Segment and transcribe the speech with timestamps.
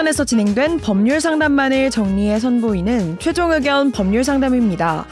[0.00, 5.04] 의견에서 진행된 법률 상담만을 정리해 선보이는 최종 의견 법률 상담입니다.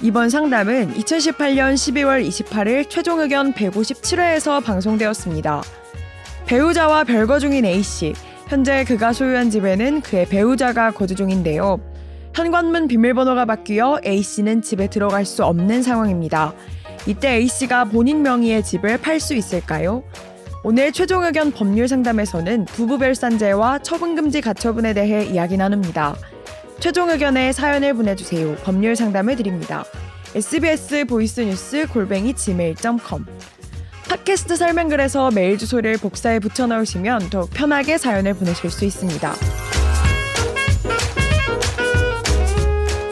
[0.00, 5.62] 이번 상담은 2018년 12월 28일 최종 의견 157회에서 방송되었습니다.
[6.46, 8.14] 배우자와 별거 중인 A씨.
[8.48, 11.78] 현재 그가 소유한 집에는 그의 배우자가 거주 중인데요.
[12.34, 16.52] 현관문 비밀번호가 바뀌어 A씨는 집에 들어갈 수 없는 상황입니다.
[17.06, 20.02] 이때 A씨가 본인 명의의 집을 팔 수 있을까요?
[20.64, 26.14] 오늘 최종 의견 법률 상담에서는 부부별산제와 처분금지 가처분에 대해 이야기 나눕니다.
[26.78, 28.54] 최종 의견에 사연을 보내주세요.
[28.62, 29.84] 법률 상담을 드립니다.
[30.36, 33.26] sbs 보이스뉴스 골뱅이 gmail.com
[34.08, 39.34] 팟캐스트 설명글에서 메일 주소를 복사해 붙여 넣으시면 더욱 편하게 사연을 보내실 수 있습니다.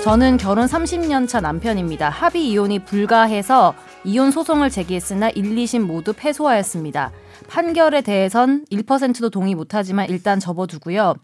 [0.04, 2.10] 저는 결혼 30년 차 남편입니다.
[2.10, 7.12] 합의 이혼이 불가해서 이혼 소송을 제기했으나 1, 2심 모두 패소하였습니다.
[7.48, 11.14] 판결에 대해선 1%도 동의 못하지만 일단 접어두고요.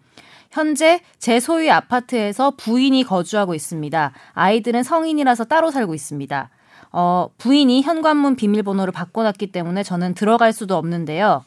[0.50, 4.12] 현재 제 소유의 아파트에서 부인이 거주하고 있습니다.
[4.34, 6.50] 아이들은 성인이라서 따로 살고 있습니다.
[6.92, 11.44] 어, 부인이 현관문 비밀번호를 바꿔놨기 때문에 저는 들어갈 수도 없는데요.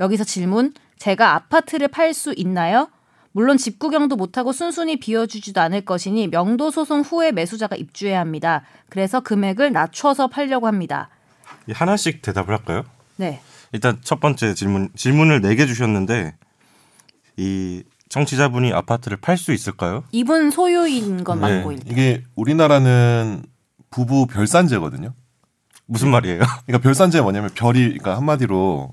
[0.00, 0.74] 여기서 질문.
[0.98, 2.88] 제가 아파트를 팔 수 있나요?
[3.36, 8.62] 물론 집 구경도 못하고 순순히 비워주지도 않을 것이니 명도 소송 후에 매수자가 입주해야 합니다.
[8.88, 11.10] 그래서 금액을 낮춰서 팔려고 합니다.
[11.68, 12.84] 하나씩 대답을 할까요?
[13.16, 13.40] 네.
[13.72, 16.36] 일단 첫 번째 질문 질문을 네 개 주셨는데
[17.36, 20.04] 이 청취자분이 아파트를 팔 수 있을까요?
[20.12, 21.56] 이분 소유인 건 네.
[21.58, 21.90] 맞고 일단.
[21.90, 23.42] 이게 우리나라는
[23.90, 25.12] 부부 별산제거든요.
[25.86, 26.38] 무슨 말이에요?
[26.66, 28.92] 그러니까 별산제가 뭐냐면 별이 그러니까 한마디로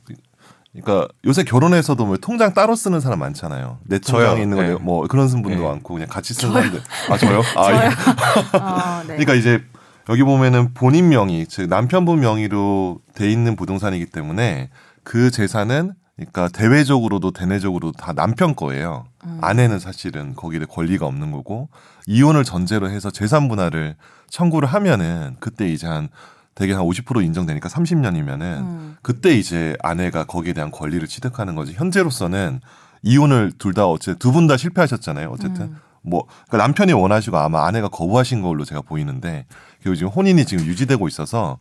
[0.73, 3.79] 그러니까 요새 결혼해서도 뭐 통장 따로 쓰는 사람 많잖아요.
[3.83, 4.43] 내 통장에 저요.
[4.43, 4.73] 있는 거 네.
[4.75, 5.57] 뭐 그런 분도 네.
[5.57, 6.81] 많고 그냥 같이 쓰는 사람들.
[7.09, 7.41] 아 저요?
[7.57, 7.89] 아, 예.
[8.57, 9.07] 아, 네.
[9.07, 9.63] 그러니까 이제
[10.09, 14.69] 여기 보면은 본인 명의, 즉 남편분 명의로 돼 있는 부동산이기 때문에
[15.03, 19.05] 그 재산은 그러니까 대외적으로도 대내적으로도 다 남편 거예요.
[19.41, 21.69] 아내는 사실은 거기에 권리가 없는 거고
[22.07, 23.95] 이혼을 전제로 해서 재산 분할을
[24.29, 26.09] 청구를 하면은 그때 이제 한
[26.55, 28.97] 대개 한 50% 인정되니까 30년이면은 음.
[29.01, 31.73] 그때 이제 아내가 거기에 대한 권리를 취득하는 거지.
[31.73, 32.61] 현재로서는
[33.03, 35.29] 이혼을 둘 다 어쨌든 두분 다 실패하셨잖아요.
[35.31, 35.77] 어쨌든 음.
[36.03, 39.45] 뭐 그러니까 남편이 원하시고 아마 아내가 거부하신 걸로 제가 보이는데
[39.81, 41.57] 그리고 지금 혼인이 지금 유지되고 있어서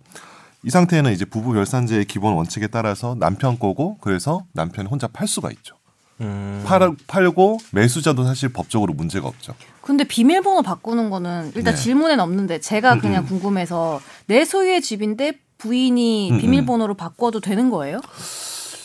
[0.62, 5.50] 이 상태에는 이제 부부 별산제의 기본 원칙에 따라서 남편 거고 그래서 남편이 혼자 팔 수가
[5.52, 5.76] 있죠.
[6.20, 9.54] 음, 팔, 팔고 매수자도 사실 법적으로 문제가 없죠.
[9.80, 11.80] 근데 비밀번호 바꾸는 거는 일단 네.
[11.80, 13.26] 질문엔 없는데 제가 음, 그냥 음.
[13.28, 16.40] 궁금해서 내 소유의 집인데 부인이 음, 음.
[16.40, 18.00] 비밀번호로 바꿔도 되는 거예요?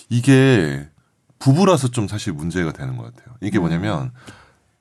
[0.09, 0.87] 이게
[1.37, 3.35] 부부라서 좀 사실 문제가 되는 것 같아요.
[3.41, 3.61] 이게 음.
[3.61, 4.11] 뭐냐면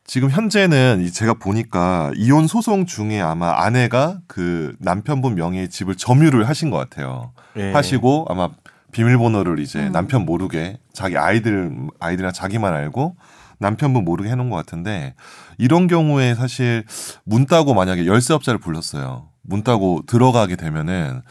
[0.07, 6.49] 지금 현재는 이 제가 보니까 이혼 소송 중에 아마 아내가 그 남편분 명의의 집을 점유를
[6.49, 7.33] 하신 것 같아요.
[7.57, 7.71] 예.
[7.73, 8.49] 하시고 아마
[8.93, 9.93] 비밀번호를 이제 음.
[9.93, 13.17] 남편 모르게 자기 아이들 아이들이랑 자기만 알고
[13.59, 15.15] 남편분 모르게 해놓은 것 같은데
[15.59, 16.85] 이런 경우에 사실
[17.25, 19.29] 문 따고 만약에 열쇠업자를 불렀어요.
[19.43, 21.23] 문 따고 들어가게 되면은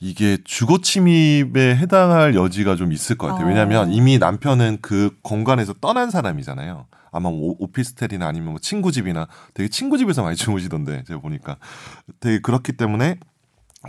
[0.00, 3.44] 이게 주거 침입에 해당할 여지가 좀 있을 것 같아요.
[3.44, 3.48] 어.
[3.48, 6.86] 왜냐하면 이미 남편은 그 공간에서 떠난 사람이잖아요.
[7.12, 11.56] 아마 뭐 오피스텔이나 아니면 뭐 친구 집이나 되게 친구 집에서 많이 주무시던데 제가 보니까
[12.20, 13.16] 되게 그렇기 때문에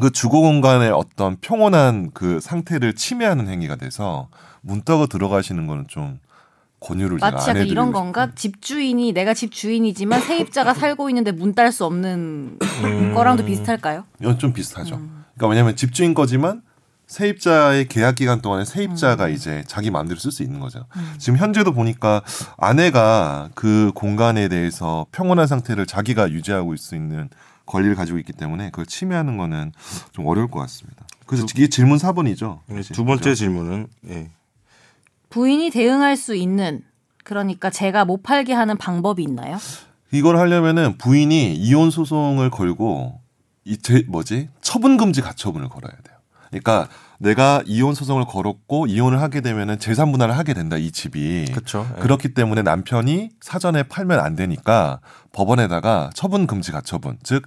[0.02, 4.30] 그 주거 공간의 어떤 평온한 그 상태를 침해하는 행위가 돼서
[4.62, 6.20] 문 따고 들어가시는 거는 좀
[6.82, 7.92] 권유를 제가 마치 안 약간 이런.
[7.92, 8.30] 건가?
[8.36, 13.14] 집주인이 내가 집 주인이지만 세입자가 살고 있는데 문 딸 수 없는 음.
[13.14, 14.04] 거랑도 비슷할까요?
[14.20, 14.96] 이건 좀 비슷하죠.
[14.96, 15.24] 음.
[15.36, 16.62] 그러니까 왜냐하면 집주인 거지만
[17.08, 19.32] 세입자의 계약 기간 동안에 세입자가 음.
[19.32, 20.86] 이제 자기 마음대로 쓸 수 있는 거죠.
[21.18, 22.22] 지금 현재도 보니까
[22.58, 27.30] 아내가 그 공간에 대해서 평온한 상태를 자기가 유지하고 있을 수 있는
[27.66, 29.72] 권리를 가지고 있기 때문에 그걸 침해하는 거는
[30.14, 31.06] 좀 어려울 것 같습니다.
[31.26, 32.60] 그래서 이게 질문 4번이죠.
[32.68, 34.30] 네, 두 번째 질문은 예.
[35.32, 36.82] 부인이 대응할 수 있는
[37.24, 39.58] 그러니까 제가 못 팔게 하는 방법이 있나요?
[40.12, 43.20] 이걸 하려면은 부인이 이혼 소송을 걸고
[43.66, 46.18] 이제 뭐지 처분 금지 가처분을 걸어야 돼요.
[46.50, 51.46] 그러니까 내가 이혼 소송을 걸었고 이혼을 하게 되면은 재산 분할을 하게 된다 이 집이.
[51.52, 51.88] 그렇죠.
[51.98, 52.02] 예.
[52.02, 55.00] 그렇기 때문에 남편이 사전에 팔면 안 되니까
[55.32, 57.44] 법원에다가 처분 금지 가처분 즉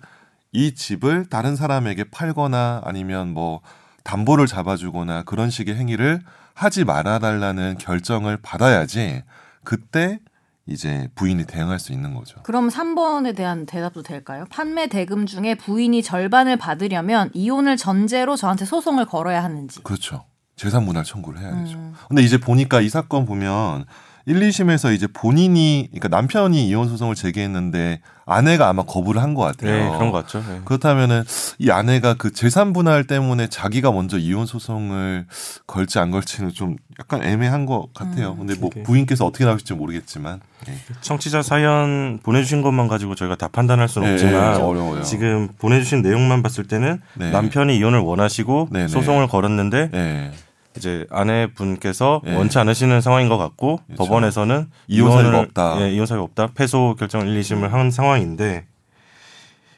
[0.54, 3.60] 이 집을 다른 사람에게 팔거나 아니면 뭐
[4.04, 6.20] 담보를 잡아주거나 그런 식의 행위를
[6.54, 9.22] 하지 말아달라는 결정을 받아야지
[9.64, 10.20] 그때
[10.66, 12.42] 이제 부인이 대응할 수 있는 거죠.
[12.42, 14.46] 그럼 3번에 대한 대답도 될까요?
[14.48, 19.82] 판매 대금 중에 부인이 절반을 받으려면 이혼을 전제로 저한테 소송을 걸어야 하는지.
[19.82, 20.24] 그렇죠.
[20.56, 21.76] 재산 분할 청구를 해야 되죠.
[21.76, 21.92] 음.
[22.08, 23.84] 근데 이제 보니까 이 사건 보면
[24.26, 29.70] 1, 2심에서 이제 본인이 그러니까 남편이 이혼 소송을 제기했는데 아내가 아마 거부를 한 것 같아요.
[29.84, 30.38] 네, 그런 것 같죠.
[30.48, 30.60] 네.
[30.64, 31.24] 그렇다면은
[31.58, 35.26] 이 아내가 그 재산 분할 때문에 자기가 먼저 이혼 소송을
[35.66, 38.32] 걸지 안 걸지는 좀 약간 애매한 것 같아요.
[38.32, 38.38] 음.
[38.46, 40.72] 근데 뭐 그게- 부인께서 어떻게 나오실지 모르겠지만 예.
[41.02, 45.02] 청취자 사연 보내주신 것만 가지고 저희가 다 판단할 수는 예, 없지만 예, 어려워요.
[45.02, 47.30] 지금 보내주신 내용만 봤을 때는 네.
[47.30, 48.88] 남편이 이혼을 원하시고 네, 네.
[48.88, 50.30] 소송을 걸었는데 예.
[50.76, 52.34] 이제 아내분께서 예.
[52.34, 54.04] 원치 않으시는 상황인 것 같고 그렇죠.
[54.04, 55.80] 법원에서는 이혼 사유가 없다.
[55.82, 56.48] 예, 이혼 사유가 없다.
[56.54, 58.66] 패소 결정을 1, 2심을 한 상황인데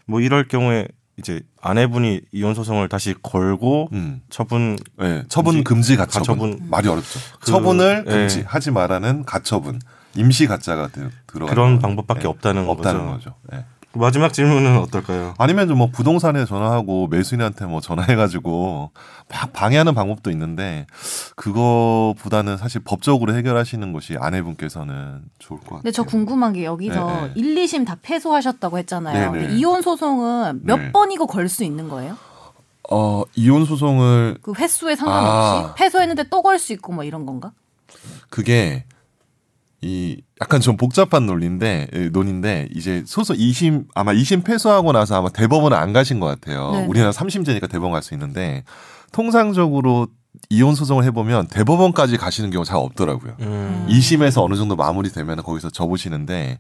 [0.07, 0.89] 뭐 이럴 경우에
[1.19, 4.21] 이제 아내분이 이혼 소송을 다시 걸고 음.
[4.31, 6.51] 처분 예, 처분 금지 가처분.
[6.51, 6.71] 가처분.
[6.71, 7.19] 말이 어렵죠.
[7.41, 8.11] 그- 처분을 예.
[8.11, 9.81] 금지 하지 말라는 가처분.
[10.15, 13.35] 임시 가짜가 들- 들어가 그런 방법밖에 없다는 없다는 거죠.
[13.51, 13.65] 거죠.
[13.97, 14.01] 예.
[14.01, 15.35] 마지막 질문은 어떨까요?
[15.39, 18.91] 아니면 좀 뭐 부동산에 전화하고 매수인한테 뭐 전화해가지고
[19.29, 20.87] 막 방해하는 방법도 있는데
[21.37, 25.83] 그거보다는 사실 법적으로 해결하시는 것이 아내분께서는 좋을 것 같아요.
[25.83, 27.33] 근데 저 궁금한 게 여기서 네, 네.
[27.35, 29.33] 1, 2심 다 패소하셨다고 했잖아요.
[29.33, 29.47] 네, 네.
[29.47, 30.93] 근데 이혼 소송은 몇 네.
[30.93, 32.17] 번이고 걸 수 있는 거예요?
[32.91, 35.75] 어 이혼 소송을 그 횟수에 상관없이 아.
[35.77, 37.53] 패소했는데 또 걸 수 있고 뭐 이런 건가?
[38.31, 38.85] 그게
[39.83, 45.29] 이 약간 좀 복잡한 논리인데 예, 논인데 이제 소송 2심 아마 2심 패소하고 나서 아마
[45.29, 46.73] 대법원은 안 가신 것 같아요.
[46.73, 46.87] 네네.
[46.87, 48.65] 우리나라 3심제니까 대법원 갈 수 있는데
[49.13, 50.09] 통상적으로
[50.51, 53.37] 이혼 소송을 해보면 대법원까지 가시는 경우 잘 없더라고요.
[53.41, 53.87] 음.
[53.89, 56.59] 2심에서 어느 정도 마무리되면 거기서 접으시는데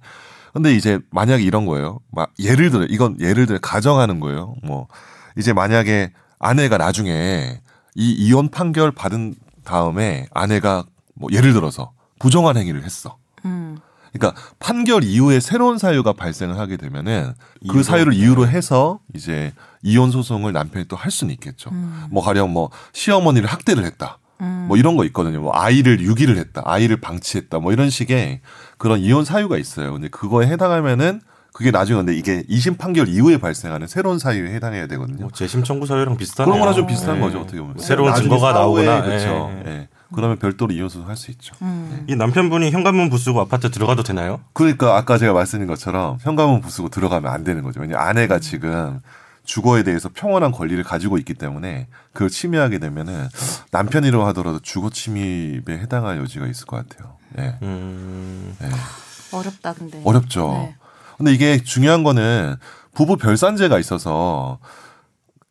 [0.53, 1.99] 근데 이제 만약에 이런 거예요.
[2.11, 4.55] 막 예를 들어 이건 예를 들어 가정하는 거예요.
[4.63, 4.89] 뭐
[5.37, 7.61] 이제 만약에 아내가 나중에
[7.95, 9.35] 이 이혼 판결 받은
[9.65, 10.85] 다음에 아내가
[11.15, 13.17] 뭐 예를 들어서 부정한 행위를 했어.
[13.45, 13.79] 음.
[14.13, 17.35] 그러니까 판결 이후에 새로운 사유가 발생을 하게 되면은
[17.69, 19.53] 그 이유로- 사유를 이유로 해서 이제
[19.83, 21.71] 이혼 소송을 남편이 또 할 수는 있겠죠.
[21.71, 22.05] 음.
[22.11, 24.19] 뭐 가령 뭐 시어머니를 학대를 했다.
[24.41, 24.67] 음.
[24.69, 25.41] 뭐 이런 거 있거든요.
[25.41, 26.63] 뭐 아이를 유기를 했다.
[26.65, 27.59] 아이를 방치했다.
[27.59, 28.41] 뭐 이런 식의
[28.79, 29.93] 그런 이혼 사유가 있어요.
[29.93, 31.21] 근데 그거에 해당하면은
[31.53, 35.21] 그게 나중에 근데 이게 2심 판결 이후에 발생하는 새로운 사유에 해당해야 되거든요.
[35.23, 36.53] 뭐 재심 청구 사유랑 비슷하네요.
[36.53, 37.21] 그런 거랑 좀 비슷한 예.
[37.21, 37.41] 거죠.
[37.41, 37.79] 어떻게 보면.
[37.79, 39.51] 새로운 증거가 나오거나 그렇죠.
[39.67, 39.89] 예.
[40.11, 40.15] 예.
[40.15, 41.55] 그러면 별도로 이혼 소송 할수 있죠.
[41.63, 42.05] 음.
[42.09, 44.41] 이 남편분이 현관문 부수고 아파트 들어가도 되나요?
[44.53, 47.81] 그러니까 아까 제가 말씀드린 것처럼 현관문 부수고 들어가면 안 되는 거죠.
[47.81, 49.01] 왜냐면 아내가 지금
[49.45, 53.29] 주거에 대해서 평온한 권리를 가지고 있기 때문에 그걸 침해하게 되면은
[53.71, 57.17] 남편이라고 하더라도 주거 침입에 해당할 여지가 있을 것 같아요.
[57.39, 57.57] 예.
[57.63, 58.57] 음.
[58.63, 58.69] 예.
[59.37, 60.01] 어렵다 근데.
[60.05, 60.53] 어렵죠.
[60.53, 60.77] 네.
[61.17, 62.57] 근데 이게 중요한 거는
[62.95, 64.59] 부부 별산제가 있어서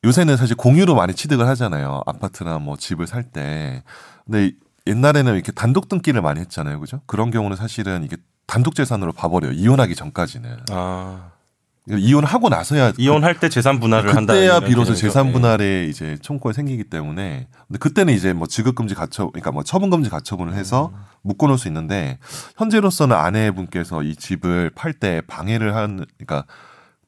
[0.05, 2.01] 요새는 사실 공유로 많이 취득을 하잖아요.
[2.05, 3.83] 아파트나 뭐 집을 살 때.
[4.25, 4.51] 근데
[4.87, 6.79] 옛날에는 이렇게 단독 등기를 많이 했잖아요.
[6.79, 7.01] 그죠?
[7.07, 8.15] 그런 경우는 사실은 이게
[8.47, 9.51] 단독 재산으로 봐버려요.
[9.53, 10.57] 이혼하기 전까지는.
[10.71, 11.31] 아
[11.87, 14.33] 이혼하고 나서야 이혼할 때 재산 분할을 한다.
[14.33, 14.95] 그때야 비로소.
[14.95, 15.31] 재산 예.
[15.31, 20.53] 분할에 이제 청구가 생기기 때문에 근데 그때는 이제 뭐 지급금지 가처 그러니까 뭐 처분금지 가처분을
[20.55, 20.99] 해서 음.
[21.21, 22.17] 묶어놓을 수 있는데
[22.57, 26.45] 현재로서는 아내분께서 이 집을 팔 때 방해를 한 그러니까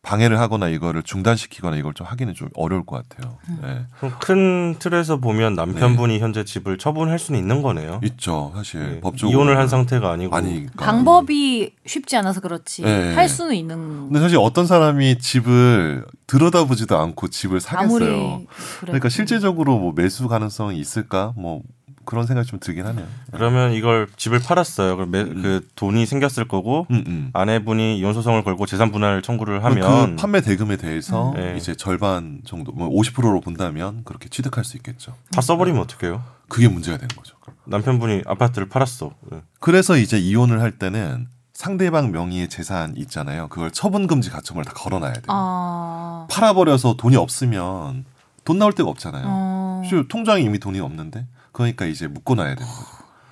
[0.07, 3.37] 방해를 하거나 이거를 중단시키거나 이걸 좀 하기는 좀 어려울 것 같아요.
[3.49, 3.59] 음.
[3.65, 3.85] 예.
[3.99, 7.99] 그럼 큰 틀에서 보면 남편분이 현재 집을 처분할 수는 있는 거네요.
[8.05, 8.99] 있죠, 사실 예.
[9.01, 10.33] 법적으로 이혼을 한 상태가 아니고.
[10.33, 13.15] 아니니까 방법이 쉽지 않아서 그렇지 네.
[13.15, 14.05] 할 수는 있는.
[14.07, 18.43] 근데 사실 어떤 사람이 집을 들여다보지도 않고 집을 사겠어요.
[18.79, 21.33] 그러니까 실제적으로 뭐 매수 가능성이 있을까?
[21.35, 21.63] 뭐
[22.07, 23.05] 그런 생각이 좀 들긴 하네요.
[23.31, 24.95] 그러면 이걸 집을 팔았어요.
[24.95, 27.29] 그럼 매- 그 돈이 생겼을 거고 음, 음.
[27.33, 31.35] 아내분이 이혼 소송을 걸고 재산 분할 청구를 그 하면 판매 대금에 대해서 음.
[31.35, 31.57] 네.
[31.57, 35.13] 이제 절반 정도, 뭐 50%로 본다면 그렇게 취득할 수 있겠죠.
[35.31, 36.23] 다 써버리면 어떡해요?
[36.47, 37.35] 그게 문제가 되는 거죠.
[37.65, 39.11] 남편분이 아파트를 팔았어.
[39.33, 39.41] 예.
[39.59, 43.49] 그래서 이제 이혼을 할 때는 상대방 명의의 재산 있잖아요.
[43.49, 45.23] 그걸 처분금지 가처분을 다 걸어놔야 돼요.
[45.27, 46.27] 아.
[46.31, 48.05] 팔아버려서 돈이 없으면
[48.45, 49.23] 돈 나올 데가 없잖아요.
[49.27, 49.81] 어.
[49.85, 51.25] 실 통장에 이미 돈이 없는데
[51.57, 52.85] 그러니까 이제 묶어놔야 되는 거죠.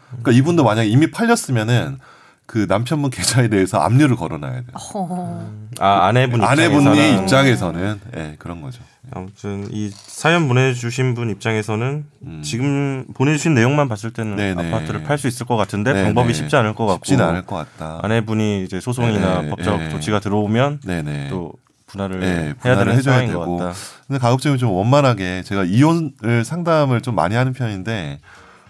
[0.08, 2.00] 그러니까 이분도 만약에 이미 팔렸으면은
[2.48, 4.72] 그 남편분 계좌에 대해서 압류를 걸어놔야 돼요.
[4.74, 5.46] 허.
[5.80, 8.82] 아 아내분 아내분의 입장에서는 예 그런 거죠.
[9.12, 12.42] 아무튼 이 사연 보내주신 분 입장에서는 음.
[12.44, 14.74] 지금 보내주신 내용만 봤을 때는 네네.
[14.74, 16.06] 아파트를 팔 수 있을 것 같은데 네네.
[16.06, 18.00] 방법이 쉽지 않을 것 같고 쉽지는 않을 것 같다.
[18.02, 19.50] 아내분이 이제 소송이나 네네.
[19.50, 19.90] 법적 네.
[19.90, 21.28] 조치가 들어오면 네네.
[21.30, 21.54] 또
[21.96, 23.58] 분할을 네, 해야 분할을 되는 해줘야 되고.
[23.58, 23.78] 것 같다.
[24.08, 28.20] 근데 가급적이면 좀 원만하게 제가 이혼을 상담을 좀 많이 하는 편인데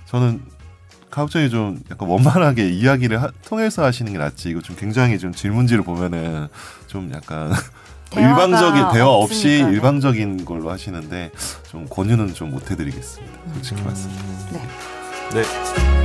[0.05, 0.41] 저는
[1.10, 4.50] 가급적이 좀 약간 원만하게 이야기를 하- 통해서 하시는 게 낫지.
[4.50, 6.48] 이거 좀 굉장히 좀 질문지를 보면은
[6.88, 7.51] 좀 약간
[8.15, 9.74] 일방적인 대화 없이 없으니까요.
[9.74, 11.32] 일방적인 걸로 하시는데
[11.70, 13.34] 좀 권유는 좀 못 해드리겠습니다.
[13.53, 14.10] 솔직히 말씀.
[14.51, 14.62] 네.
[15.34, 16.05] 네.